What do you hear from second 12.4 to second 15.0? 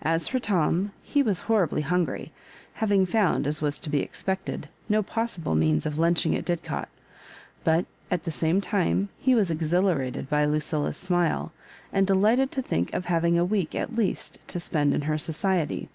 to think of having a week at least to spend